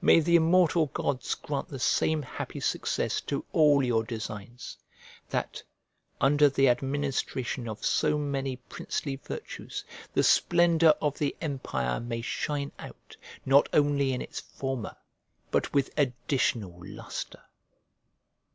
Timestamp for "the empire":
11.18-12.00